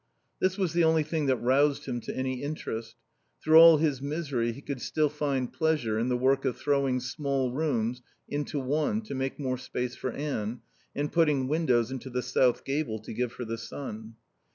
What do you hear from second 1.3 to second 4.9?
roused him to any interest. Through all his misery he could